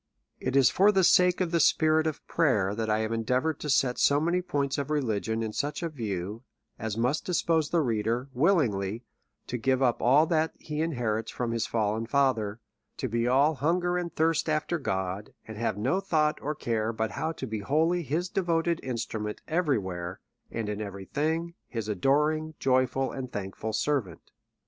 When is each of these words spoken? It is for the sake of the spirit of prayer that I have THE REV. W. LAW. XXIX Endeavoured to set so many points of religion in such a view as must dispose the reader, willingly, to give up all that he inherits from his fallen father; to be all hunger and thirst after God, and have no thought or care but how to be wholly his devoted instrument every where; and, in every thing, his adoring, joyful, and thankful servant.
It 0.39 0.55
is 0.55 0.71
for 0.71 0.91
the 0.91 1.03
sake 1.03 1.41
of 1.41 1.51
the 1.51 1.59
spirit 1.59 2.07
of 2.07 2.25
prayer 2.25 2.73
that 2.73 2.89
I 2.89 3.01
have 3.01 3.11
THE 3.11 3.17
REV. 3.17 3.25
W. 3.27 3.43
LAW. 3.51 3.53
XXIX 3.53 3.53
Endeavoured 3.53 3.59
to 3.59 3.69
set 3.69 3.97
so 3.99 4.19
many 4.19 4.41
points 4.41 4.77
of 4.79 4.89
religion 4.89 5.43
in 5.43 5.53
such 5.53 5.83
a 5.83 5.89
view 5.89 6.41
as 6.79 6.97
must 6.97 7.23
dispose 7.23 7.69
the 7.69 7.81
reader, 7.81 8.27
willingly, 8.33 9.03
to 9.45 9.59
give 9.59 9.83
up 9.83 10.01
all 10.01 10.25
that 10.25 10.53
he 10.57 10.81
inherits 10.81 11.29
from 11.29 11.51
his 11.51 11.67
fallen 11.67 12.07
father; 12.07 12.59
to 12.97 13.07
be 13.07 13.27
all 13.27 13.53
hunger 13.53 13.95
and 13.95 14.15
thirst 14.15 14.49
after 14.49 14.79
God, 14.79 15.35
and 15.47 15.59
have 15.59 15.77
no 15.77 15.99
thought 15.99 16.39
or 16.41 16.55
care 16.55 16.91
but 16.91 17.11
how 17.11 17.31
to 17.33 17.45
be 17.45 17.59
wholly 17.59 18.01
his 18.01 18.27
devoted 18.27 18.79
instrument 18.81 19.39
every 19.47 19.77
where; 19.77 20.19
and, 20.49 20.67
in 20.67 20.81
every 20.81 21.05
thing, 21.05 21.53
his 21.67 21.87
adoring, 21.87 22.55
joyful, 22.59 23.11
and 23.11 23.31
thankful 23.31 23.71
servant. 23.71 24.31